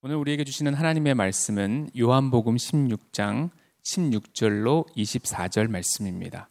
오늘 0.00 0.14
우리에게 0.14 0.44
주시는 0.44 0.74
하나님의 0.74 1.16
말씀은 1.16 1.90
요한복음 1.98 2.54
16장 2.54 3.50
16절로 3.82 4.86
24절 4.96 5.68
말씀입니다. 5.68 6.48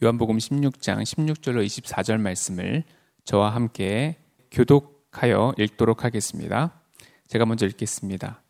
요한복음 0.00 0.38
16장 0.38 1.02
16절로 1.02 1.66
24절 1.66 2.20
말씀을 2.20 2.84
저와 3.24 3.52
함께 3.52 4.16
교독하여 4.52 5.54
읽도록 5.58 6.04
하겠습니다. 6.04 6.80
제가 7.26 7.46
먼저 7.46 7.66
읽겠습니다. 7.66 8.44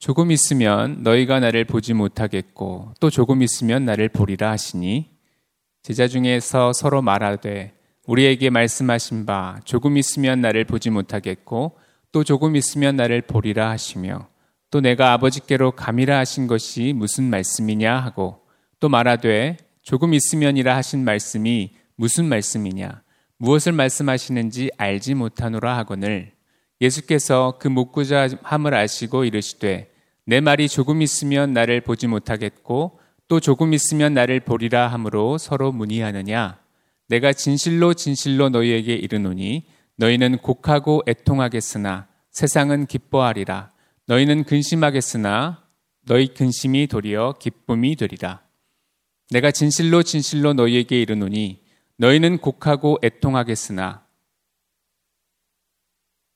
조금 0.00 0.32
있으면 0.32 1.04
너희가 1.04 1.38
나를 1.38 1.64
보지 1.64 1.94
못하겠고 1.94 2.94
또 2.98 3.10
조금 3.10 3.42
있으면 3.42 3.84
나를 3.84 4.08
보리라 4.08 4.50
하시니 4.50 5.08
제자 5.84 6.08
중에서 6.08 6.72
서로 6.72 7.00
말하되 7.00 7.78
우리에게 8.08 8.50
말씀하신 8.50 9.24
바 9.24 9.60
조금 9.64 9.96
있으면 9.96 10.40
나를 10.40 10.64
보지 10.64 10.90
못하겠고 10.90 11.78
또 12.12 12.24
조금 12.24 12.56
있으면 12.56 12.96
나를 12.96 13.22
보리라 13.22 13.70
하시며 13.70 14.28
또 14.70 14.80
내가 14.80 15.12
아버지께로 15.14 15.72
감이라 15.72 16.18
하신 16.18 16.46
것이 16.46 16.92
무슨 16.94 17.24
말씀이냐 17.24 17.96
하고 17.96 18.42
또 18.80 18.88
말하되 18.88 19.56
조금 19.82 20.14
있으면이라 20.14 20.76
하신 20.76 21.04
말씀이 21.04 21.72
무슨 21.96 22.26
말씀이냐 22.26 23.02
무엇을 23.38 23.72
말씀하시는지 23.72 24.70
알지 24.76 25.14
못하노라 25.14 25.76
하거늘. 25.78 26.30
예수께서 26.80 27.56
그 27.58 27.66
묻고자 27.66 28.28
함을 28.42 28.72
아시고 28.72 29.24
이르시되 29.24 29.90
내 30.26 30.40
말이 30.40 30.68
조금 30.68 31.02
있으면 31.02 31.52
나를 31.52 31.80
보지 31.80 32.06
못하겠고 32.06 33.00
또 33.26 33.40
조금 33.40 33.72
있으면 33.74 34.14
나를 34.14 34.38
보리라 34.40 34.86
함으로 34.86 35.38
서로 35.38 35.72
문의하느냐. 35.72 36.60
내가 37.08 37.32
진실로 37.32 37.94
진실로 37.94 38.48
너희에게 38.48 38.94
이르노니 38.94 39.66
너희는 39.96 40.38
곡하고 40.38 41.02
애통하겠으나 41.06 42.08
세상은 42.30 42.86
기뻐하리라. 42.86 43.72
너희는 44.06 44.44
근심하겠으나 44.44 45.62
너희 46.06 46.34
근심이 46.34 46.86
도리어 46.86 47.34
기쁨이 47.38 47.96
되리라. 47.96 48.42
내가 49.30 49.50
진실로 49.50 50.02
진실로 50.02 50.52
너희에게 50.52 51.00
이르노니 51.00 51.62
너희는 51.96 52.38
곡하고 52.38 52.98
애통하겠으나 53.02 54.04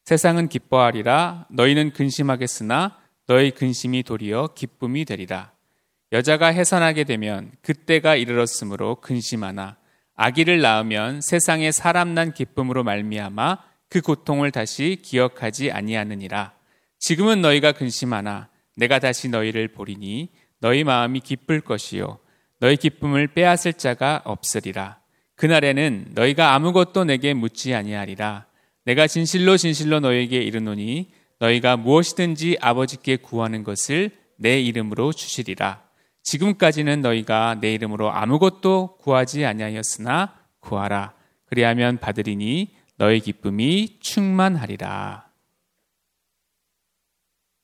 세상은 0.04 0.48
기뻐하리라. 0.48 1.48
너희는 1.50 1.92
근심하겠으나 1.92 2.98
너희 3.26 3.50
근심이 3.50 4.04
도리어 4.04 4.54
기쁨이 4.54 5.04
되리라. 5.04 5.52
여자가 6.12 6.46
해산하게 6.46 7.04
되면 7.04 7.50
그때가 7.62 8.14
이르렀으므로 8.14 9.00
근심하나 9.00 9.76
아기를 10.17 10.61
낳으면 10.61 11.20
세상에 11.20 11.70
사람 11.70 12.14
난 12.14 12.33
기쁨으로 12.33 12.83
말미암아 12.84 13.59
그 13.89 14.00
고통을 14.00 14.50
다시 14.50 14.98
기억하지 15.03 15.70
아니하느니라 15.70 16.53
지금은 16.98 17.41
너희가 17.41 17.72
근심하나 17.72 18.48
내가 18.77 18.98
다시 18.98 19.28
너희를 19.28 19.69
보리니 19.69 20.31
너희 20.61 20.84
마음이 20.84 21.20
기쁠 21.20 21.61
것이요 21.61 22.19
너희 22.59 22.77
기쁨을 22.77 23.28
빼앗을 23.28 23.75
자가 23.75 24.22
없으리라. 24.25 24.98
그날에는 25.37 26.12
너희가 26.14 26.55
아무것도 26.55 27.05
내게 27.05 27.34
묻지 27.34 27.75
아니하리라. 27.75 28.47
내가 28.84 29.06
진실로 29.06 29.56
진실로 29.56 30.00
너희에게 30.00 30.39
이르노니 30.39 31.11
너희가 31.39 31.77
무엇이든지 31.77 32.59
아버지께 32.61 33.17
구하는 33.17 33.62
것을 33.62 34.11
내 34.39 34.61
이름으로 34.61 35.12
주시리라. 35.12 35.85
지금까지는 36.27 37.02
너희가 37.02 37.58
내 37.60 37.72
이름으로 37.72 38.10
아무것도 38.10 38.98
구하지 38.98 39.44
아니하였으나 39.44 40.34
구하라. 40.58 41.14
그리하면 41.46 41.98
받으리니 41.98 42.74
너희 42.96 43.20
기쁨이 43.20 43.98
충만하리라. 44.00 45.30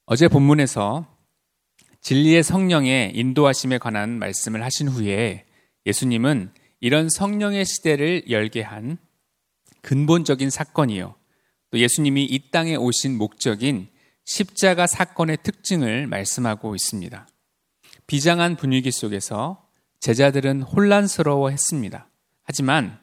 어제 0.06 0.28
본문에서 0.28 1.06
진리의 2.02 2.44
성령의 2.44 3.16
인도하심에 3.16 3.78
관한 3.78 4.18
말씀을 4.20 4.62
하신 4.62 4.88
후에 4.88 5.44
예수님은 5.84 6.52
이런 6.78 7.08
성령의 7.10 7.64
시대를 7.64 8.30
열게 8.30 8.62
한 8.62 8.96
근본적인 9.80 10.50
사건이요. 10.50 11.16
또 11.70 11.78
예수님이 11.78 12.24
이 12.24 12.50
땅에 12.52 12.76
오신 12.76 13.18
목적인 13.18 13.88
십자가 14.24 14.86
사건의 14.86 15.38
특징을 15.42 16.06
말씀하고 16.06 16.76
있습니다. 16.76 17.26
비장한 18.12 18.56
분위기 18.56 18.90
속에서 18.90 19.66
제자들은 19.98 20.60
혼란스러워 20.60 21.48
했습니다. 21.48 22.10
하지만 22.42 22.98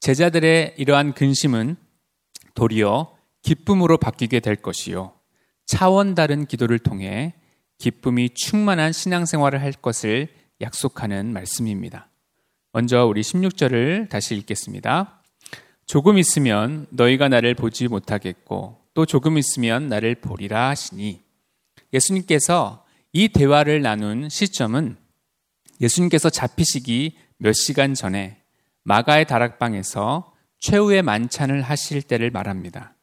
제자들의 0.00 0.74
이러한 0.76 1.12
근심은 1.12 1.76
도리어 2.54 3.16
기쁨으로 3.42 3.98
바뀌게 3.98 4.40
될 4.40 4.56
것이요. 4.56 5.12
차원 5.64 6.16
다른 6.16 6.44
기도를 6.44 6.80
통해 6.80 7.34
기쁨이 7.78 8.30
충만한 8.30 8.90
신앙생활을 8.90 9.62
할 9.62 9.70
것을 9.74 10.26
약속하는 10.60 11.32
말씀입니다. 11.32 12.08
먼저 12.72 13.06
우리 13.06 13.20
16절을 13.20 14.08
다시 14.08 14.34
읽겠습니다. 14.34 15.22
조금 15.86 16.18
있으면 16.18 16.88
너희가 16.90 17.28
나를 17.28 17.54
보지 17.54 17.86
못하겠고 17.86 18.80
또 18.92 19.06
조금 19.06 19.38
있으면 19.38 19.88
나를 19.88 20.16
보리라 20.16 20.70
하시니 20.70 21.22
예수님께서 21.92 22.87
이 23.12 23.28
대화를 23.28 23.82
나눈 23.82 24.28
시점은 24.28 24.96
예수님께서 25.80 26.30
잡히시기 26.30 27.16
몇 27.38 27.52
시간 27.52 27.94
전에 27.94 28.42
마가의 28.84 29.26
다락방에서 29.26 30.32
최후의 30.58 31.02
만찬을 31.02 31.62
하실 31.62 32.02
때를 32.02 32.30
말합니다. 32.30 32.94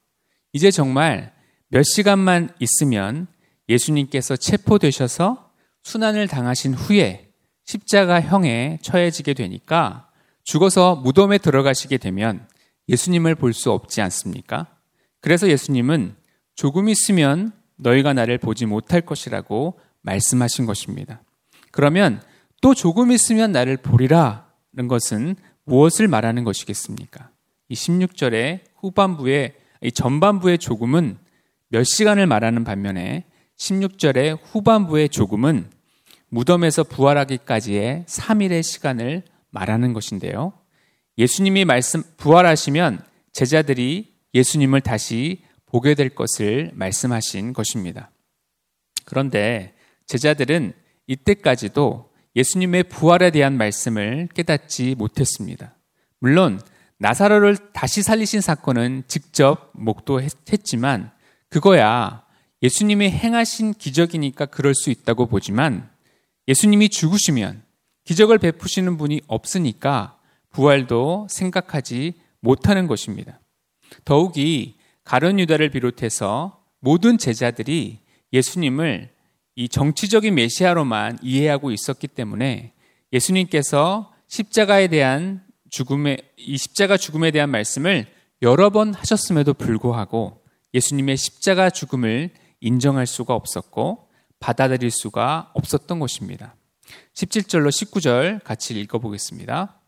이제 0.53 0.71
정말 0.71 1.33
몇 1.69 1.83
시간만 1.83 2.49
있으면 2.59 3.27
예수님께서 3.69 4.35
체포되셔서 4.35 5.51
순환을 5.83 6.27
당하신 6.27 6.73
후에 6.73 7.31
십자가형에 7.65 8.79
처해지게 8.81 9.33
되니까 9.33 10.09
죽어서 10.43 10.95
무덤에 10.95 11.37
들어가시게 11.39 11.97
되면 11.97 12.47
예수님을 12.89 13.35
볼 13.35 13.53
수 13.53 13.71
없지 13.71 14.01
않습니까? 14.01 14.67
그래서 15.19 15.49
예수님은 15.49 16.15
조금 16.53 16.89
있으면 16.89 17.51
너희가 17.77 18.13
나를 18.13 18.37
보지 18.37 18.67
못할 18.67 19.01
것이라고 19.01 19.79
말씀하신 20.05 20.65
것입니다. 20.65 21.21
그러면 21.71 22.21
또 22.61 22.73
조금 22.73 23.11
있으면 23.11 23.51
나를 23.51 23.77
보리라는 23.77 24.87
것은 24.87 25.35
무엇을 25.65 26.07
말하는 26.07 26.43
것이겠습니까? 26.43 27.29
이 27.69 27.75
16절의 27.75 28.61
후반부에, 28.77 29.55
이 29.81 29.91
전반부의 29.91 30.59
조금은 30.59 31.17
몇 31.69 31.83
시간을 31.83 32.27
말하는 32.27 32.63
반면에 32.63 33.25
16절의 33.57 34.39
후반부의 34.43 35.09
조금은 35.09 35.69
무덤에서 36.29 36.83
부활하기까지의 36.83 38.05
3일의 38.07 38.63
시간을 38.63 39.23
말하는 39.49 39.93
것인데요. 39.93 40.53
예수님이 41.17 41.65
말씀, 41.65 42.03
부활하시면 42.17 43.03
제자들이 43.31 44.13
예수님을 44.33 44.81
다시 44.81 45.43
보게 45.65 45.95
될 45.95 46.09
것을 46.09 46.71
말씀하신 46.73 47.53
것입니다. 47.53 48.11
그런데 49.05 49.74
제자들은 50.07 50.73
이때까지도 51.07 52.11
예수님의 52.35 52.83
부활에 52.83 53.31
대한 53.31 53.57
말씀을 53.57 54.27
깨닫지 54.33 54.95
못했습니다. 54.95 55.75
물론 56.19 56.59
나사로를 56.97 57.57
다시 57.73 58.03
살리신 58.03 58.41
사건은 58.41 59.03
직접 59.07 59.69
목도했지만 59.73 61.11
그거야 61.49 62.25
예수님이 62.61 63.09
행하신 63.09 63.73
기적이니까 63.73 64.47
그럴 64.47 64.73
수 64.73 64.89
있다고 64.89 65.27
보지만 65.27 65.89
예수님이 66.47 66.89
죽으시면 66.89 67.63
기적을 68.05 68.37
베푸시는 68.37 68.97
분이 68.97 69.21
없으니까 69.27 70.19
부활도 70.51 71.27
생각하지 71.29 72.13
못하는 72.39 72.87
것입니다. 72.87 73.39
더욱이 74.03 74.75
가론 75.03 75.39
유다를 75.39 75.69
비롯해서 75.69 76.63
모든 76.79 77.17
제자들이 77.17 77.99
예수님을 78.31 79.09
이 79.55 79.69
정치적인 79.69 80.35
메시아로만 80.35 81.19
이해하고 81.21 81.71
있었기 81.71 82.07
때문에 82.07 82.73
예수님께서 83.13 84.13
십자가에 84.27 84.87
대한 84.87 85.43
죽음의 85.69 86.17
이 86.37 86.57
십자가 86.57 86.97
죽음에 86.97 87.31
대한 87.31 87.49
말씀을 87.49 88.05
여러 88.41 88.69
번 88.69 88.93
하셨음에도 88.93 89.53
불구하고 89.53 90.43
예수님의 90.73 91.15
십자가 91.15 91.69
죽음을 91.69 92.31
인정할 92.59 93.07
수가 93.07 93.33
없었고 93.33 94.09
받아들일 94.39 94.91
수가 94.91 95.51
없었던 95.53 95.99
것입니다. 95.99 96.55
17절로 97.13 97.69
19절 97.69 98.43
같이 98.43 98.77
읽어보겠습니다. 98.79 99.79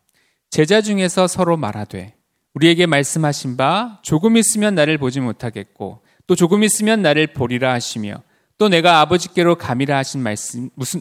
제자 0.50 0.80
중에서 0.80 1.26
서로 1.26 1.56
말하되 1.56 2.14
우리에게 2.54 2.86
말씀하신 2.86 3.56
바 3.58 4.00
조금 4.02 4.36
있으면 4.36 4.74
나를 4.74 4.96
보지 4.96 5.20
못하겠고 5.20 6.02
또 6.26 6.34
조금 6.34 6.64
있으면 6.64 7.02
나를 7.02 7.28
보리라 7.28 7.72
하시며 7.72 8.22
또 8.58 8.68
내가 8.68 9.00
아버지께로 9.00 9.56
감이라 9.56 9.96
하신 9.98 10.20
말씀 10.20 10.70
무슨 10.74 11.00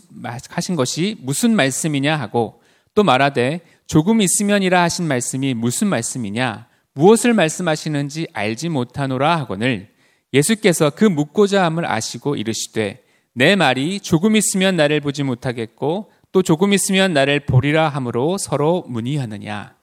하신 0.49 0.75
것이 0.75 1.17
무슨 1.21 1.55
말씀이냐 1.55 2.15
하고 2.15 2.61
또 2.93 3.03
말하되 3.03 3.61
조금 3.87 4.21
있으면이라 4.21 4.81
하신 4.83 5.07
말씀이 5.07 5.53
무슨 5.53 5.87
말씀이냐 5.87 6.67
무엇을 6.93 7.33
말씀하시는지 7.33 8.27
알지 8.33 8.69
못하노라 8.69 9.37
하거늘 9.39 9.89
예수께서 10.33 10.89
그 10.91 11.05
묻고자 11.05 11.63
함을 11.65 11.85
아시고 11.85 12.35
이르시되 12.35 13.03
내 13.33 13.55
말이 13.55 13.99
조금 13.99 14.35
있으면 14.35 14.75
나를 14.75 14.99
보지 14.99 15.23
못하겠고 15.23 16.11
또 16.31 16.41
조금 16.41 16.73
있으면 16.73 17.13
나를 17.13 17.45
보리라 17.45 17.87
함으로 17.89 18.37
서로 18.37 18.83
문의하느냐. 18.87 19.75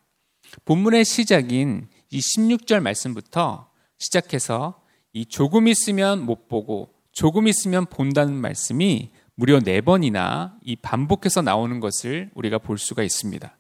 본문의 0.65 1.05
시작인 1.05 1.89
이 2.11 2.19
16절 2.19 2.81
말씀부터 2.81 3.69
시작해서 3.99 4.81
이 5.13 5.27
조금 5.27 5.69
있으면 5.69 6.21
못 6.25 6.49
보고 6.49 6.94
조금 7.15 7.47
있으면 7.47 7.87
본다는 7.87 8.35
말씀이 8.35 9.11
무려 9.37 9.61
네 9.61 9.81
번이나 9.81 10.57
이 10.63 10.77
반복해서 10.77 11.43
나오는 11.43 11.81
것을 11.81 12.31
우리가 12.35 12.59
볼 12.59 12.77
수가 12.77 13.03
있습니다. 13.03 13.57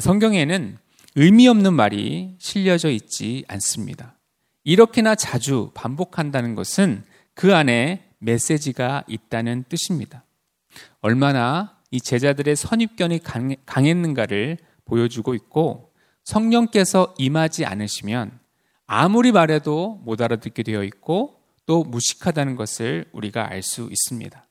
성경에는 0.00 0.78
의미 1.16 1.46
없는 1.46 1.74
말이 1.74 2.36
실려져 2.38 2.90
있지 2.90 3.44
않습니다. 3.48 4.18
이렇게나 4.64 5.14
자주 5.14 5.70
반복한다는 5.74 6.54
것은 6.54 7.04
그 7.34 7.54
안에 7.54 8.08
메시지가 8.18 9.04
있다는 9.08 9.64
뜻입니다. 9.68 10.24
얼마나 11.00 11.78
이 11.90 12.00
제자들의 12.00 12.54
선입견이 12.56 13.20
강했는가를 13.66 14.58
보여주고 14.84 15.34
있고 15.34 15.92
성령께서 16.24 17.14
임하지 17.18 17.64
않으시면 17.64 18.38
아무리 18.86 19.32
말해도 19.32 20.00
못 20.04 20.20
알아듣게 20.20 20.62
되어 20.62 20.84
있고 20.84 21.39
또 21.70 21.84
무식하다는 21.84 22.56
것을 22.56 23.04
우리가 23.12 23.48
알 23.48 23.62
수 23.62 23.88
있습니다. 23.92 24.44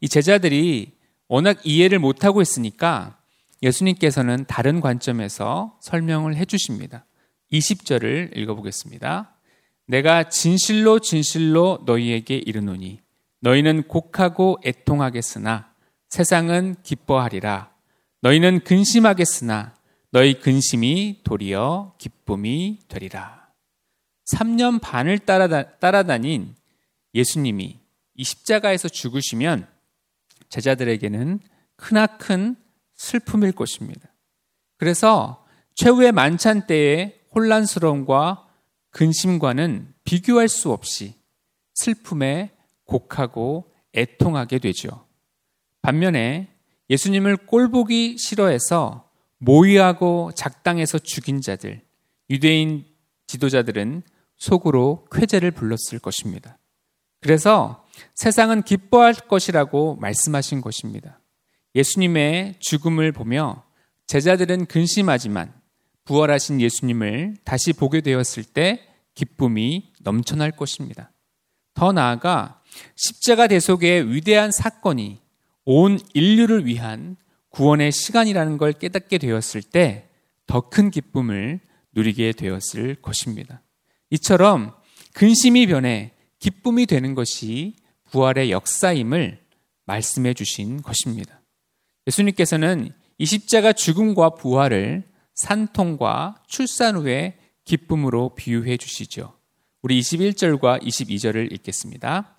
이 0.00 0.08
제자들이 0.08 0.92
워낙 1.28 1.60
이해를 1.62 1.98
못하고 1.98 2.40
있으니까 2.40 3.18
예수님께서는 3.62 4.46
다른 4.48 4.80
관점에서 4.80 5.78
설명을 5.82 6.36
해 6.36 6.46
주십니다. 6.46 7.04
20절을 7.52 8.34
읽어보겠습니다. 8.38 9.36
내가 9.88 10.30
진실로 10.30 11.00
진실로 11.00 11.82
너희에게 11.84 12.36
이르노니 12.36 13.00
너희는 13.40 13.82
곡하고 13.82 14.56
애통하겠으나 14.64 15.70
세상은 16.08 16.76
기뻐하리라. 16.82 17.74
너희는 18.22 18.60
근심하겠으나 18.64 19.74
너희 20.12 20.40
근심이 20.40 21.20
도리어 21.24 21.92
기쁨이 21.98 22.78
되리라. 22.88 23.43
3년 24.24 24.80
반을 24.80 25.20
따라다, 25.20 25.78
따라다 25.78 26.18
닌 26.18 26.54
예수님이 27.14 27.78
이 28.14 28.24
십자가에서 28.24 28.88
죽으시면 28.88 29.66
제자들에게는 30.48 31.40
크나큰 31.76 32.56
슬픔일 32.94 33.52
것입니다. 33.52 34.08
그래서 34.76 35.44
최후의 35.74 36.12
만찬 36.12 36.66
때의 36.66 37.20
혼란스러움과 37.34 38.48
근심과는 38.90 39.92
비교할 40.04 40.48
수 40.48 40.70
없이 40.70 41.14
슬픔에 41.74 42.52
곡하고 42.84 43.72
애통하게 43.94 44.58
되죠. 44.58 45.06
반면에 45.82 46.48
예수님을 46.90 47.36
꼴보기 47.38 48.16
싫어해서 48.18 49.10
모의하고 49.38 50.32
작당해서 50.34 50.98
죽인 50.98 51.40
자들, 51.40 51.82
유대인 52.30 52.84
지도자들은 53.26 54.02
속으로 54.36 55.06
쾌재를 55.10 55.50
불렀을 55.50 55.98
것입니다. 55.98 56.58
그래서 57.20 57.84
세상은 58.14 58.62
기뻐할 58.62 59.14
것이라고 59.14 59.96
말씀하신 59.96 60.60
것입니다. 60.60 61.20
예수님의 61.74 62.56
죽음을 62.60 63.12
보며 63.12 63.64
제자들은 64.06 64.66
근심하지만 64.66 65.52
부활하신 66.04 66.60
예수님을 66.60 67.36
다시 67.44 67.72
보게 67.72 68.00
되었을 68.00 68.44
때 68.44 68.86
기쁨이 69.14 69.92
넘쳐날 70.00 70.52
것입니다. 70.52 71.10
더 71.72 71.92
나아가 71.92 72.60
십자가 72.94 73.46
대속의 73.46 74.12
위대한 74.12 74.50
사건이 74.50 75.20
온 75.64 75.98
인류를 76.12 76.66
위한 76.66 77.16
구원의 77.48 77.92
시간이라는 77.92 78.58
걸 78.58 78.72
깨닫게 78.72 79.18
되었을 79.18 79.62
때 79.62 80.10
더 80.46 80.60
큰 80.60 80.90
기쁨을 80.90 81.60
누리게 81.92 82.32
되었을 82.32 82.96
것입니다. 82.96 83.62
이처럼 84.14 84.72
근심이 85.12 85.66
변해 85.66 86.12
기쁨이 86.38 86.86
되는 86.86 87.14
것이 87.14 87.74
부활의 88.10 88.52
역사임을 88.52 89.40
말씀해 89.86 90.34
주신 90.34 90.82
것입니다. 90.82 91.40
예수님께서는 92.06 92.92
이 93.18 93.26
십자가 93.26 93.72
죽음과 93.72 94.30
부활을 94.30 95.02
산통과 95.34 96.42
출산 96.46 96.96
후의 96.96 97.36
기쁨으로 97.64 98.34
비유해 98.36 98.76
주시죠. 98.76 99.34
우리 99.82 100.00
21절과 100.00 100.82
22절을 100.82 101.52
읽겠습니다. 101.52 102.38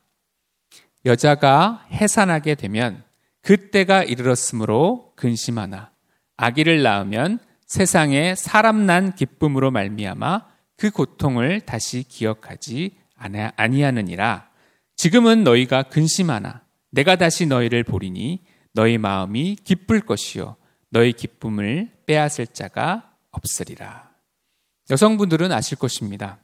여자가 1.05 1.85
해산하게 1.91 2.55
되면 2.55 3.03
그때가 3.41 4.03
이르렀으므로 4.03 5.13
근심하나 5.15 5.91
아기를 6.37 6.83
낳으면 6.83 7.39
세상에 7.65 8.33
사람 8.35 8.85
난 8.85 9.13
기쁨으로 9.13 9.71
말미암아 9.71 10.54
그 10.77 10.91
고통을 10.91 11.61
다시 11.61 12.03
기억하지 12.03 12.97
아니하느니라. 13.15 14.49
지금은 14.95 15.43
너희가 15.43 15.83
근심하나 15.83 16.63
내가 16.91 17.15
다시 17.15 17.45
너희를 17.45 17.83
보리니 17.83 18.43
너희 18.73 18.97
마음이 18.97 19.57
기쁠 19.63 20.01
것이요 20.01 20.57
너희 20.89 21.13
기쁨을 21.13 21.91
빼앗을 22.05 22.47
자가 22.47 23.13
없으리라. 23.31 24.11
여성분들은 24.89 25.51
아실 25.51 25.77
것입니다. 25.77 26.39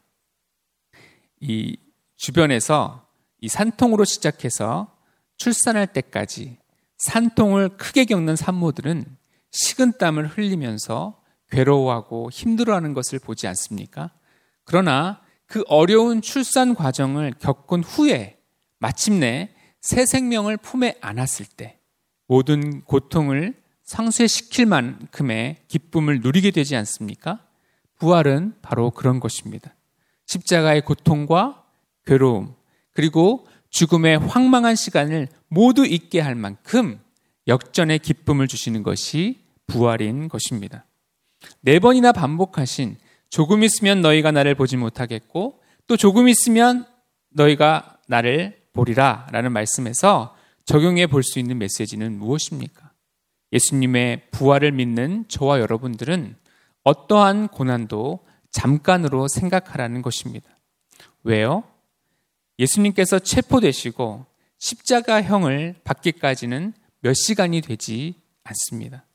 이 1.39 1.77
주변에서 2.17 3.07
이 3.39 3.47
산통으로 3.47 4.05
시작해서 4.05 4.97
출산할 5.37 5.87
때까지 5.87 6.57
산통을 6.97 7.77
크게 7.77 8.05
겪는 8.05 8.35
산모들은 8.35 9.05
식은땀을 9.51 10.27
흘리면서 10.27 11.21
괴로워하고 11.49 12.29
힘들어하는 12.31 12.93
것을 12.93 13.19
보지 13.19 13.47
않습니까? 13.47 14.11
그러나 14.71 15.19
그 15.47 15.65
어려운 15.67 16.21
출산 16.21 16.75
과정을 16.75 17.33
겪은 17.39 17.83
후에 17.83 18.37
마침내 18.79 19.53
새 19.81 20.05
생명을 20.05 20.55
품에 20.55 20.95
안았을 21.01 21.45
때 21.57 21.77
모든 22.25 22.79
고통을 22.85 23.61
상쇄시킬 23.83 24.67
만큼의 24.67 25.57
기쁨을 25.67 26.21
누리게 26.21 26.51
되지 26.51 26.77
않습니까? 26.77 27.45
부활은 27.97 28.53
바로 28.61 28.91
그런 28.91 29.19
것입니다. 29.19 29.75
십자가의 30.27 30.85
고통과 30.85 31.65
괴로움, 32.05 32.55
그리고 32.93 33.45
죽음의 33.71 34.19
황망한 34.19 34.77
시간을 34.77 35.27
모두 35.49 35.85
잊게 35.85 36.21
할 36.21 36.35
만큼 36.35 36.97
역전의 37.49 37.99
기쁨을 37.99 38.47
주시는 38.47 38.83
것이 38.83 39.43
부활인 39.67 40.29
것입니다. 40.29 40.85
네 41.59 41.79
번이나 41.79 42.13
반복하신 42.13 42.95
조금 43.31 43.63
있으면 43.63 44.01
너희가 44.01 44.31
나를 44.31 44.55
보지 44.55 44.77
못하겠고 44.77 45.61
또 45.87 45.97
조금 45.97 46.27
있으면 46.27 46.85
너희가 47.29 47.97
나를 48.07 48.61
보리라 48.73 49.27
라는 49.31 49.51
말씀에서 49.53 50.35
적용해 50.65 51.07
볼 51.07 51.23
수 51.23 51.39
있는 51.39 51.57
메시지는 51.57 52.19
무엇입니까? 52.19 52.91
예수님의 53.53 54.29
부활을 54.31 54.73
믿는 54.73 55.25
저와 55.27 55.59
여러분들은 55.61 56.35
어떠한 56.83 57.47
고난도 57.47 58.19
잠깐으로 58.51 59.27
생각하라는 59.27 60.01
것입니다. 60.01 60.49
왜요? 61.23 61.63
예수님께서 62.59 63.19
체포되시고 63.19 64.25
십자가형을 64.57 65.75
받기까지는 65.83 66.73
몇 66.99 67.13
시간이 67.13 67.61
되지 67.61 68.15
않습니다. 68.43 69.05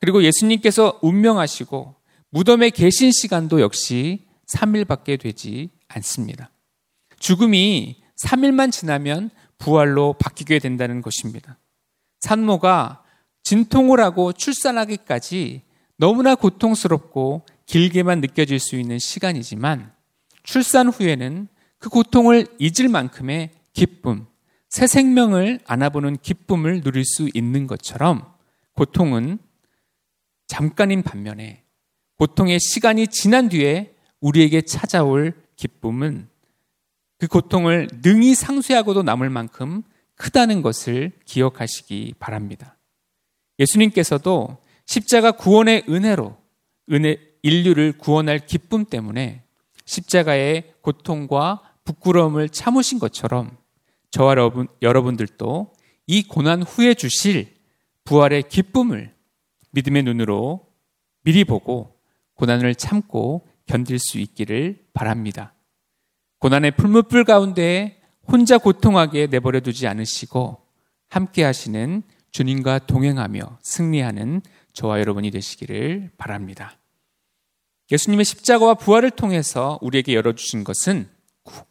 그리고 0.00 0.24
예수님께서 0.24 0.98
운명하시고 1.00 2.01
무덤에 2.32 2.70
계신 2.70 3.12
시간도 3.12 3.60
역시 3.60 4.24
3일밖에 4.48 5.20
되지 5.20 5.68
않습니다. 5.88 6.50
죽음이 7.18 8.02
3일만 8.22 8.72
지나면 8.72 9.30
부활로 9.58 10.14
바뀌게 10.14 10.58
된다는 10.58 11.02
것입니다. 11.02 11.58
산모가 12.20 13.04
진통을 13.42 14.00
하고 14.00 14.32
출산하기까지 14.32 15.62
너무나 15.98 16.34
고통스럽고 16.34 17.44
길게만 17.66 18.22
느껴질 18.22 18.58
수 18.58 18.76
있는 18.76 18.98
시간이지만 18.98 19.92
출산 20.42 20.88
후에는 20.88 21.48
그 21.78 21.90
고통을 21.90 22.46
잊을 22.58 22.88
만큼의 22.88 23.50
기쁨, 23.74 24.26
새 24.70 24.86
생명을 24.86 25.60
안아보는 25.66 26.16
기쁨을 26.22 26.80
누릴 26.80 27.04
수 27.04 27.28
있는 27.34 27.66
것처럼 27.66 28.24
고통은 28.74 29.38
잠깐인 30.46 31.02
반면에 31.02 31.61
고통의 32.22 32.60
시간이 32.60 33.08
지난 33.08 33.48
뒤에 33.48 33.96
우리에게 34.20 34.62
찾아올 34.62 35.34
기쁨은 35.56 36.28
그 37.18 37.26
고통을 37.26 37.88
능히 38.00 38.36
상쇄하고도 38.36 39.02
남을 39.02 39.28
만큼 39.28 39.82
크다는 40.14 40.62
것을 40.62 41.10
기억하시기 41.24 42.14
바랍니다. 42.20 42.78
예수님께서도 43.58 44.58
십자가 44.86 45.32
구원의 45.32 45.86
은혜로 45.88 46.38
은혜 46.92 47.16
인류를 47.42 47.98
구원할 47.98 48.46
기쁨 48.46 48.84
때문에 48.84 49.42
십자가의 49.84 50.74
고통과 50.80 51.74
부끄러움을 51.82 52.50
참으신 52.50 53.00
것처럼 53.00 53.56
저와 54.12 54.30
여러분, 54.30 54.68
여러분들도 54.80 55.72
이 56.06 56.22
고난 56.22 56.62
후에 56.62 56.94
주실 56.94 57.52
부활의 58.04 58.44
기쁨을 58.48 59.12
믿음의 59.72 60.04
눈으로 60.04 60.68
미리 61.24 61.42
보고 61.42 61.91
고난을 62.42 62.74
참고 62.74 63.46
견딜 63.66 64.00
수 64.00 64.18
있기를 64.18 64.86
바랍니다. 64.92 65.54
고난의 66.40 66.72
풀무불 66.72 67.22
가운데 67.22 68.02
혼자 68.26 68.58
고통하게 68.58 69.28
내버려 69.28 69.60
두지 69.60 69.86
않으시고 69.86 70.60
함께 71.08 71.44
하시는 71.44 72.02
주님과 72.32 72.80
동행하며 72.80 73.58
승리하는 73.62 74.42
저와 74.72 74.98
여러분이 74.98 75.30
되시기를 75.30 76.10
바랍니다. 76.18 76.80
예수님의 77.92 78.24
십자가와 78.24 78.74
부활을 78.74 79.12
통해서 79.12 79.78
우리에게 79.80 80.14
열어주신 80.14 80.64
것은 80.64 81.08
구, 81.44 81.62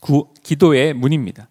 구, 0.00 0.34
기도의 0.42 0.94
문입니다. 0.94 1.48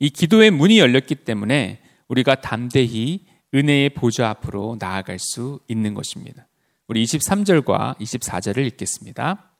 이 0.00 0.10
기도의 0.10 0.50
문이 0.50 0.80
열렸기 0.80 1.14
때문에 1.14 1.80
우리가 2.08 2.40
담대히 2.40 3.26
은혜의 3.54 3.90
보좌 3.90 4.30
앞으로 4.30 4.78
나아갈 4.80 5.20
수 5.20 5.60
있는 5.68 5.94
것입니다. 5.94 6.48
우리 6.90 7.04
23절과 7.04 7.98
24절을 8.00 8.66
읽겠습니다. 8.66 9.52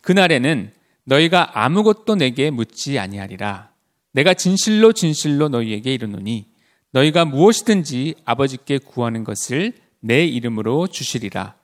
그날에는 0.00 0.72
너희가 1.04 1.62
아무것도 1.62 2.16
내게 2.16 2.50
묻지 2.50 2.98
아니하리라. 2.98 3.70
내가 4.10 4.34
진실로 4.34 4.92
진실로 4.92 5.48
너희에게 5.48 5.94
이르노니 5.94 6.48
너희가 6.90 7.26
무엇이든지 7.26 8.16
아버지께 8.24 8.78
구하는 8.78 9.22
것을 9.22 9.74
내 10.00 10.26
이름으로 10.26 10.88
주시리라. 10.88 11.54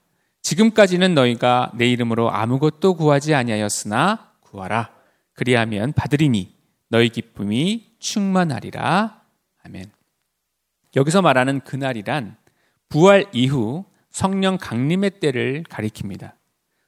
지금까지는 0.43 1.13
너희가 1.13 1.73
내 1.75 1.91
이름으로 1.91 2.31
아무것도 2.31 2.93
구하지 2.93 3.35
아니하였으나 3.35 4.31
구하라. 4.39 4.91
그리하면 5.33 5.91
받으리니 5.91 6.55
너희 6.87 7.09
기쁨이 7.09 7.95
충만하리라. 7.99 9.21
아멘. 9.65 9.91
여기서 10.95 11.21
말하는 11.21 11.59
그날이란 11.59 12.37
부활 12.87 13.25
이후 13.33 13.90
성령 14.11 14.57
강림의 14.57 15.19
때를 15.19 15.63
가리킵니다. 15.63 16.33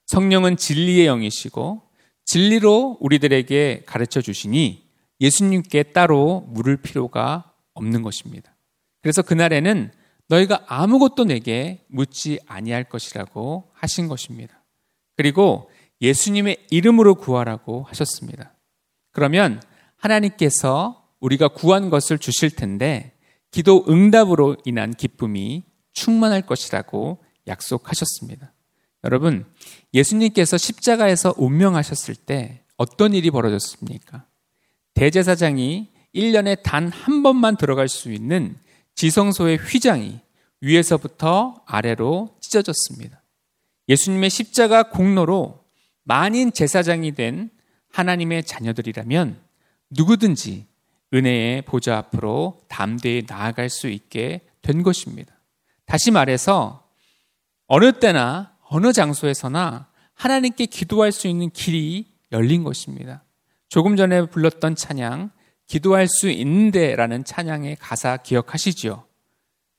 성령은 0.08 0.58
진리의 0.58 1.08
영이시고 1.08 1.82
진리로 2.26 2.98
우리들에게 3.00 3.84
가르쳐 3.86 4.22
주시니 4.22 4.84
예수님께 5.20 5.84
따로 5.84 6.46
물을 6.50 6.78
필요가 6.78 7.54
없는 7.74 8.02
것입니다. 8.02 8.54
그래서 9.02 9.22
그날에는 9.22 9.92
너희가 10.28 10.64
아무것도 10.68 11.26
내게 11.26 11.84
묻지 11.88 12.40
아니할 12.46 12.86
것이라고 12.86 13.70
하신 13.74 14.08
것입니다. 14.08 14.64
그리고 15.16 15.70
예수님의 16.02 16.68
이름으로 16.70 17.16
구하라고 17.16 17.84
하셨습니다. 17.84 18.54
그러면 19.12 19.62
하나님께서 19.98 21.06
우리가 21.20 21.50
구한 21.50 21.90
것을 21.90 22.18
주실 22.18 22.50
텐데 22.52 23.14
기도 23.52 23.86
응답으로 23.88 24.58
인한 24.66 24.94
기쁨이 24.94 25.64
충만할 25.94 26.44
것이라고 26.44 27.24
약속하셨습니다. 27.48 28.54
여러분, 29.04 29.46
예수님께서 29.94 30.58
십자가에서 30.58 31.34
운명하셨을 31.38 32.16
때 32.16 32.64
어떤 32.78 33.14
일이 33.14 33.32
벌어졌습니까? 33.32 34.26
대제사장이 34.94 35.90
1년에 36.16 36.62
단 36.62 36.90
한 36.90 37.24
번만 37.24 37.58
들어갈 37.58 37.90
수 37.90 38.12
있는 38.12 38.56
지성소의 38.96 39.58
휘장이 39.58 40.20
위에서부터 40.62 41.64
아래로 41.66 42.38
찢어졌습니다. 42.40 43.22
예수님의 43.90 44.30
십자가 44.30 44.84
공로로 44.84 45.64
만인 46.04 46.54
제사장이 46.54 47.14
된 47.14 47.50
하나님의 47.90 48.44
자녀들이라면 48.44 49.40
누구든지 49.90 50.68
은혜의 51.14 51.64
보좌 51.64 51.98
앞으로 51.98 52.62
담대히 52.70 53.24
나아갈 53.28 53.70
수 53.70 53.88
있게 53.88 54.42
된 54.62 54.84
것입니다. 54.84 55.36
다시 55.86 56.12
말해서 56.12 56.88
어느 57.68 57.92
때나 58.00 58.56
어느 58.70 58.94
장소에서나 58.94 59.88
하나님께 60.14 60.66
기도할 60.68 61.12
수 61.12 61.28
있는 61.28 61.50
길이 61.50 62.08
열린 62.32 62.64
것입니다. 62.64 63.24
조금 63.70 63.96
전에 63.96 64.28
불렀던 64.28 64.76
찬양, 64.76 65.32
기도할 65.68 66.08
수 66.08 66.30
있는데라는 66.30 67.24
찬양의 67.24 67.78
가사 67.80 68.18
기억하시지요? 68.18 69.06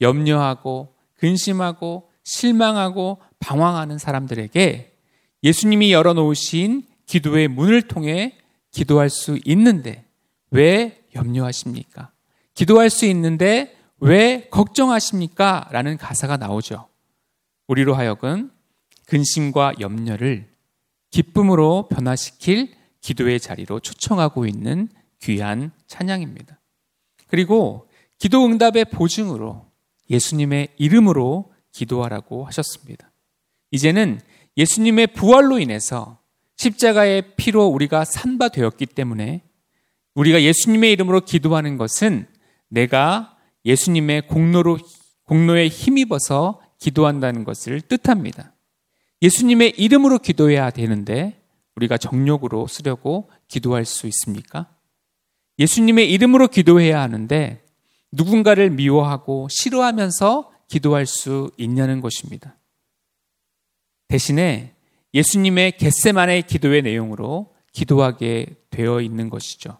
염려하고 0.00 0.94
근심하고 1.14 2.10
실망하고 2.24 3.20
방황하는 3.38 3.98
사람들에게 3.98 4.96
예수님이 5.42 5.92
열어놓으신 5.92 6.86
기도의 7.06 7.48
문을 7.48 7.82
통해 7.82 8.36
기도할 8.70 9.10
수 9.10 9.38
있는데 9.44 10.04
왜 10.50 11.04
염려하십니까? 11.14 12.10
기도할 12.54 12.90
수 12.90 13.04
있는데 13.06 13.73
왜 14.00 14.48
걱정하십니까? 14.50 15.68
라는 15.70 15.96
가사가 15.96 16.36
나오죠. 16.36 16.88
우리로 17.68 17.94
하여금 17.94 18.50
근심과 19.06 19.74
염려를 19.80 20.50
기쁨으로 21.10 21.88
변화시킬 21.88 22.74
기도의 23.00 23.38
자리로 23.38 23.80
초청하고 23.80 24.46
있는 24.46 24.88
귀한 25.22 25.70
찬양입니다. 25.86 26.60
그리고 27.28 27.88
기도 28.18 28.44
응답의 28.44 28.86
보증으로 28.86 29.66
예수님의 30.10 30.68
이름으로 30.76 31.52
기도하라고 31.72 32.44
하셨습니다. 32.46 33.10
이제는 33.70 34.20
예수님의 34.56 35.08
부활로 35.08 35.58
인해서 35.58 36.18
십자가의 36.56 37.34
피로 37.36 37.66
우리가 37.66 38.04
산바 38.04 38.48
되었기 38.50 38.86
때문에 38.86 39.42
우리가 40.14 40.42
예수님의 40.42 40.92
이름으로 40.92 41.22
기도하는 41.22 41.76
것은 41.76 42.26
내가 42.68 43.33
예수님의 43.64 44.28
공로로 44.28 44.78
공로에 45.24 45.68
힘입어서 45.68 46.60
기도한다는 46.78 47.44
것을 47.44 47.80
뜻합니다. 47.80 48.52
예수님의 49.22 49.74
이름으로 49.78 50.18
기도해야 50.18 50.70
되는데 50.70 51.40
우리가 51.76 51.96
정욕으로 51.96 52.66
쓰려고 52.66 53.30
기도할 53.48 53.84
수 53.84 54.06
있습니까? 54.06 54.68
예수님의 55.58 56.10
이름으로 56.12 56.48
기도해야 56.48 57.00
하는데 57.00 57.64
누군가를 58.12 58.70
미워하고 58.70 59.48
싫어하면서 59.50 60.52
기도할 60.68 61.06
수 61.06 61.50
있냐는 61.56 62.00
것입니다. 62.00 62.56
대신에 64.08 64.74
예수님의 65.14 65.78
겟세만의 65.78 66.42
기도의 66.42 66.82
내용으로 66.82 67.54
기도하게 67.72 68.56
되어 68.70 69.00
있는 69.00 69.30
것이죠. 69.30 69.78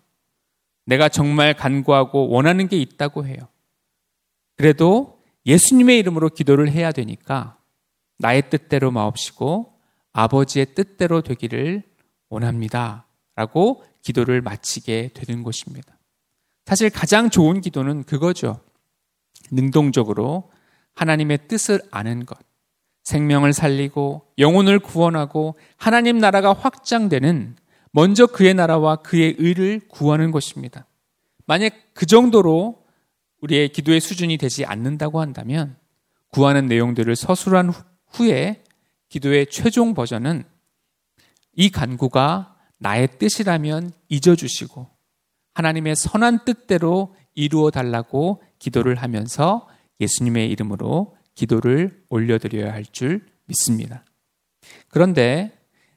내가 0.87 1.09
정말 1.09 1.55
간구하고 1.55 2.29
원하는 2.29 2.69
게 2.69 2.77
있다고 2.79 3.27
해요. 3.27 3.37
그래도 4.57 5.23
예수님의 5.47 5.99
이름으로 5.99 6.31
기도를 6.31 6.71
해야 6.71 6.93
되니까 6.93 7.59
나의 8.19 8.51
뜻대로 8.51 8.91
마옵시고 8.91 9.75
아버지의 10.13 10.75
뜻대로 10.75 11.21
되기를 11.21 11.83
원합니다. 12.29 13.07
라고 13.37 13.85
기도를 14.03 14.41
마치게 14.41 15.11
되는 15.15 15.43
것입니다. 15.43 15.99
사실 16.67 16.89
가장 16.89 17.31
좋은 17.31 17.61
기도는 17.61 18.05
그거죠. 18.05 18.61
능동적으로 19.51 20.51
하나님의 20.95 21.49
뜻을 21.49 21.81
아는 21.91 22.25
것, 22.25 22.39
생명을 23.03 23.53
살리고 23.53 24.23
영혼을 24.39 24.79
구원하고 24.79 25.59
하나님 25.77 26.19
나라가 26.19 26.53
확장되는 26.53 27.57
먼저 27.91 28.27
그의 28.27 28.55
나라와 28.55 28.97
그의 28.97 29.35
의를 29.39 29.81
구하는 29.89 30.31
것입니다. 30.31 30.87
만약 31.47 31.75
그 31.93 32.07
정도로 32.07 32.84
우리의 33.45 33.69
기도의 33.71 34.01
수준이 34.01 34.39
되지 34.39 34.65
않는다고 34.65 35.21
한다면 35.21 35.77
구하는 36.31 36.67
내용들을 36.67 37.15
서술한 37.15 37.73
후에 38.09 38.65
기도의 39.11 39.47
최종 39.51 39.95
버전은 39.95 40.45
이 41.53 41.71
간구가 41.71 42.57
나의 42.79 43.09
뜻이라면 43.19 43.93
잊어주시고 44.09 44.89
하나님의 45.55 45.95
선한 45.97 46.45
뜻대로 46.45 47.15
이루어 47.35 47.71
달라고 47.71 48.43
기도를 48.59 48.97
하면서 48.97 49.69
예수님의 50.01 50.51
이름으로 50.51 51.17
기도를 51.35 52.03
올려드려야 52.09 52.73
할 52.73 52.85
줄 52.85 53.27
믿습니다. 53.47 54.05
그런데 54.89 55.53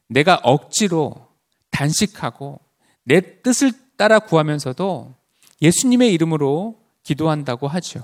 내가 0.09 0.35
억지로 0.43 1.27
단식하고 1.71 2.59
내 3.03 3.41
뜻을 3.41 3.71
따라 3.95 4.19
구하면서도 4.19 5.15
예수님의 5.61 6.13
이름으로 6.13 6.86
기도한다고 7.07 7.69
하죠. 7.69 8.01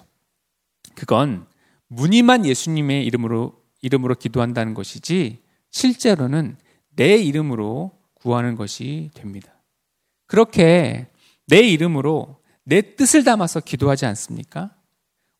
그건 0.95 1.45
무늬만 1.87 2.45
예수님의 2.45 3.05
이름으로 3.05 3.61
이름으로 3.81 4.15
기도한다는 4.15 4.73
것이지 4.73 5.41
실제로는 5.71 6.55
내 6.95 7.17
이름으로 7.17 7.91
구하는 8.13 8.55
것이 8.55 9.11
됩니다. 9.13 9.51
그렇게 10.25 11.07
내 11.47 11.59
이름으로 11.59 12.37
내 12.63 12.95
뜻을 12.95 13.25
담아서 13.25 13.59
기도하지 13.59 14.05
않습니까? 14.05 14.73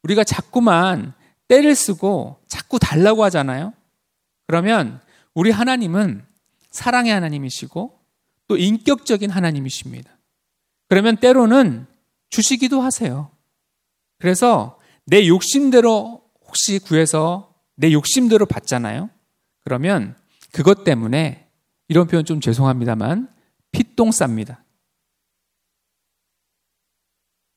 우리가 0.03 0.25
자꾸만 0.25 1.13
때를 1.47 1.73
쓰고 1.73 2.41
자꾸 2.47 2.79
달라고 2.79 3.23
하잖아요. 3.23 3.73
그러면 4.45 4.99
우리 5.33 5.51
하나님은 5.51 6.25
사랑의 6.69 7.13
하나님이시고 7.13 7.97
또또 8.47 8.57
인격적인 8.57 9.29
하나님이십니다. 9.29 10.11
그러면 10.89 11.15
때로는 11.15 11.87
주시기도 12.29 12.81
하세요. 12.81 13.31
그래서 14.23 14.79
내 15.05 15.27
욕심대로 15.27 16.23
혹시 16.47 16.79
구해서 16.79 17.53
내 17.75 17.91
욕심대로 17.91 18.45
받잖아요. 18.45 19.09
그러면 19.65 20.15
그것 20.53 20.85
때문에 20.85 21.49
이런 21.89 22.07
표현 22.07 22.23
좀 22.23 22.39
죄송합니다만 22.39 23.27
피똥 23.73 24.11
쌉니다. 24.11 24.59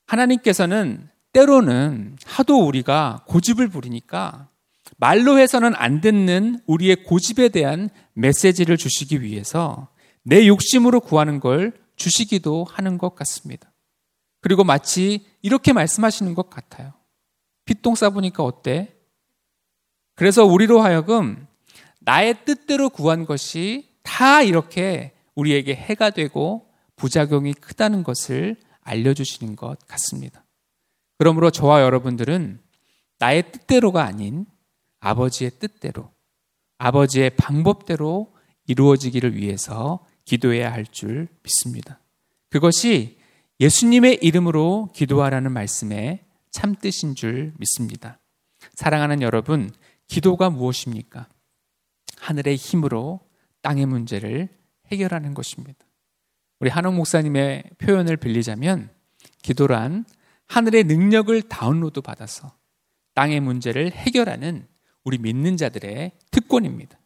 하나님께서는 0.09 1.09
때로는 1.33 2.17
하도 2.25 2.67
우리가 2.67 3.23
고집을 3.29 3.69
부리니까 3.69 4.49
말로 4.97 5.39
해서는 5.39 5.73
안 5.77 6.01
듣는 6.01 6.59
우리의 6.67 7.05
고집에 7.05 7.51
대한 7.51 7.91
메시지를 8.15 8.77
주시기 8.77 9.23
위해서 9.23 9.89
내 10.25 10.49
욕심으로 10.49 10.99
구하는 10.99 11.39
걸 11.39 11.75
주시기도 11.95 12.65
하는 12.69 12.99
것 12.99 13.15
같습니다. 13.15 13.71
그리고 14.47 14.63
마치 14.63 15.27
이렇게 15.43 15.73
말씀하시는 15.73 16.33
것 16.37 16.49
같아요. 16.49 16.93
핏똥 17.65 17.97
싸보니까 17.97 18.45
어때? 18.45 18.95
그래서 20.15 20.45
우리로 20.45 20.81
하여금 20.81 21.49
나의 21.99 22.45
뜻대로 22.45 22.89
구한 22.89 23.27
것이 23.27 23.97
다 24.05 24.43
이렇게 24.43 25.17
우리에게 25.35 25.75
해가 25.75 26.11
되고 26.11 26.71
부작용이 26.95 27.55
크다는 27.55 28.05
것을 28.05 28.55
알려주시는 28.83 29.57
것 29.57 29.79
같습니다. 29.89 30.45
그러므로 31.19 31.51
저와 31.51 31.83
여러분들은 31.83 32.61
나의 33.19 33.51
뜻대로가 33.51 34.05
아닌 34.05 34.47
아버지의 35.01 35.59
뜻대로, 35.59 36.13
아버지의 36.79 37.31
방법대로 37.31 38.33
이루어지기를 38.69 39.35
위해서 39.35 40.07
기도해야 40.25 40.73
할 40.73 40.85
줄 40.85 41.27
믿습니다. 41.43 41.99
그것이 42.49 43.19
예수님의 43.59 44.19
이름으로 44.21 44.91
기도하라는 44.95 45.51
말씀의 45.53 46.25
참뜻인 46.51 47.15
줄 47.15 47.55
믿습니다. 47.57 48.21
사랑하는 48.75 49.23
여러분, 49.23 49.71
기도가 50.09 50.51
무엇입니까? 50.51 51.29
하늘의 52.19 52.57
힘으로 52.57 53.21
땅의 53.63 53.87
문제를 53.87 54.51
해결하는 54.93 55.33
것입니다. 55.33 55.87
우리 56.61 56.69
한옥 56.69 56.95
목사님의 56.95 57.65
표현을 57.79 58.19
빌리자면 58.19 58.91
기도란 59.43 60.05
하늘의 60.49 60.85
능력을 60.85 61.41
다운로드 61.43 62.03
받아서 62.03 62.55
땅의 63.15 63.41
문제를 63.41 63.91
해결하는 63.91 64.67
우리 65.03 65.17
믿는 65.17 65.57
자들의 65.57 66.13
특권입니다. 66.31 66.99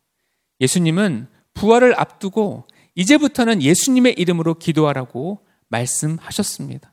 예수님은 0.60 1.28
부활을 1.54 1.98
앞두고 1.98 2.66
이제부터는 2.96 3.62
예수님의 3.62 4.14
이름으로 4.14 4.54
기도하라고 4.54 5.46
말씀하셨습니다. 5.70 6.92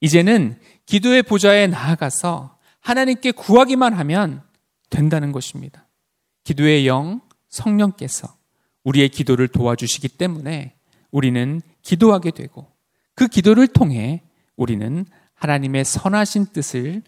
이제는 0.00 0.58
기도의 0.86 1.22
보좌에 1.22 1.66
나아가서 1.66 2.58
하나님께 2.80 3.32
구하기만 3.32 3.94
하면 3.94 4.42
된다는 4.90 5.32
것입니다. 5.32 5.86
기도의 6.44 6.86
영, 6.86 7.20
성령께서 7.48 8.36
우리의 8.84 9.08
기도를 9.08 9.48
도와주시기 9.48 10.08
때문에 10.08 10.76
우리는 11.10 11.60
기도하게 11.82 12.32
되고 12.32 12.70
그 13.14 13.28
기도를 13.28 13.68
통해 13.68 14.22
우리는 14.56 15.06
하나님의 15.34 15.84
선하신 15.84 16.46
뜻을 16.52 17.02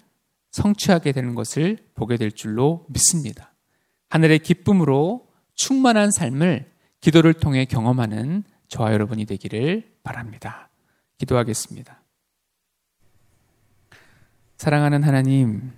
성취하게 0.51 1.13
되는 1.13 1.35
것을 1.35 1.79
보게 1.95 2.17
될 2.17 2.33
줄로 2.33 2.87
믿습니다. 2.89 3.55
하늘의 4.09 4.39
기쁨으로 4.39 5.29
충만한 5.55 6.11
삶을 6.11 6.71
기도를 7.01 7.35
통해 7.35 7.65
경험하는 7.65 8.45
저와 8.69 8.93
여러분이 8.93 9.27
되기를 9.27 9.97
바랍니다. 10.03 10.71
기도하겠습니다. 11.19 12.03
사랑하는 14.57 15.03
하나님, 15.03 15.73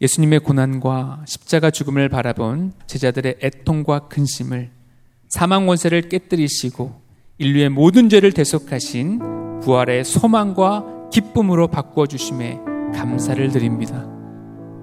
예수님의 0.00 0.40
고난과 0.40 1.24
십자가 1.26 1.70
죽음을 1.70 2.08
바라본 2.08 2.72
제자들의 2.86 3.36
애통과 3.42 4.08
근심을 4.08 4.70
사망 5.28 5.68
원세를 5.68 6.08
깨뜨리시고 6.08 7.00
인류의 7.38 7.70
모든 7.70 8.08
죄를 8.08 8.32
대속하신 8.32 9.60
부활의 9.60 10.04
소망과 10.04 11.10
기쁨으로 11.10 11.68
바꾸어 11.68 12.06
주심에 12.06 12.58
감사를 12.94 13.50
드립니다. 13.50 14.06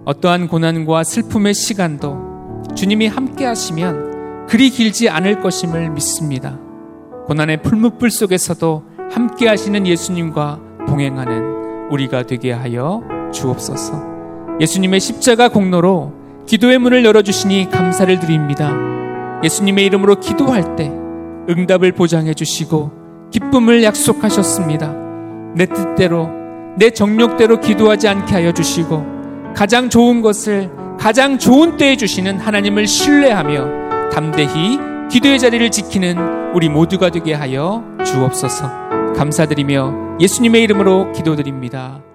어떠한 0.05 0.47
고난과 0.47 1.03
슬픔의 1.03 1.53
시간도 1.53 2.63
주님이 2.75 3.07
함께 3.07 3.45
하시면 3.45 4.47
그리 4.47 4.69
길지 4.69 5.09
않을 5.09 5.41
것임을 5.41 5.89
믿습니다. 5.91 6.57
고난의 7.25 7.61
풀무불 7.63 8.09
속에서도 8.09 8.86
함께 9.11 9.47
하시는 9.47 9.85
예수님과 9.85 10.59
동행하는 10.87 11.89
우리가 11.89 12.23
되게 12.23 12.51
하여 12.51 13.01
주옵소서. 13.33 14.57
예수님의 14.59 14.99
십자가 14.99 15.49
공로로 15.49 16.13
기도의 16.45 16.79
문을 16.79 17.05
열어주시니 17.05 17.69
감사를 17.69 18.19
드립니다. 18.19 18.73
예수님의 19.43 19.85
이름으로 19.85 20.19
기도할 20.19 20.75
때 20.75 20.91
응답을 21.49 21.91
보장해 21.91 22.33
주시고 22.33 22.91
기쁨을 23.31 23.83
약속하셨습니다. 23.83 24.93
내 25.55 25.65
뜻대로, 25.65 26.29
내 26.77 26.89
정욕대로 26.89 27.59
기도하지 27.59 28.07
않게 28.07 28.33
하여 28.33 28.51
주시고 28.51 29.05
가장 29.55 29.89
좋은 29.89 30.21
것을 30.21 30.69
가장 30.99 31.37
좋은 31.37 31.77
때에 31.77 31.95
주시는 31.95 32.39
하나님을 32.39 32.87
신뢰하며 32.87 34.09
담대히 34.11 34.79
기도의 35.09 35.39
자리를 35.39 35.69
지키는 35.71 36.53
우리 36.53 36.69
모두가 36.69 37.09
되게 37.09 37.33
하여 37.33 37.83
주옵소서 38.03 38.87
감사드리며 39.17 40.17
예수님의 40.21 40.61
이름으로 40.63 41.11
기도드립니다. 41.11 42.06